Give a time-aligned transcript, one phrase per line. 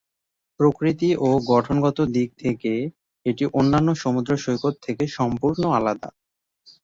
[0.59, 2.71] প্রকৃতি ও গঠনগত দিক থেকে
[3.25, 6.09] এটি অন্যান্য সমুদ্র সৈকত থেকে সম্পূর্ণ আলাদা।